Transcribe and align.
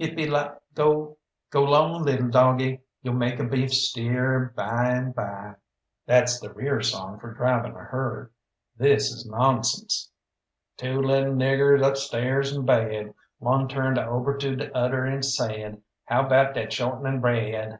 "Ip 0.00 0.18
e 0.18 0.26
la 0.28 0.56
go, 0.74 1.16
go 1.52 1.62
'long 1.62 2.02
little 2.02 2.28
doggie, 2.28 2.80
You'll 3.02 3.14
make 3.14 3.38
a 3.38 3.44
beef 3.44 3.72
steer, 3.72 4.52
by 4.56 4.88
and 4.90 5.14
by." 5.14 5.54
That's 6.06 6.40
the 6.40 6.52
rear 6.52 6.80
song 6.80 7.20
for 7.20 7.32
driving 7.34 7.76
a 7.76 7.84
herd. 7.84 8.32
This 8.76 9.12
is 9.12 9.24
nonsense: 9.30 10.10
"Two 10.76 11.00
little 11.00 11.34
niggers 11.34 11.88
upstairs 11.88 12.50
in 12.52 12.66
bed 12.66 13.14
One 13.38 13.68
turned 13.68 14.00
ober 14.00 14.36
to 14.38 14.56
de 14.56 14.76
oder 14.76 15.04
and 15.04 15.24
said: 15.24 15.80
'How 16.06 16.28
'bout 16.28 16.56
dat 16.56 16.72
short'nin' 16.72 17.20
bread? 17.20 17.78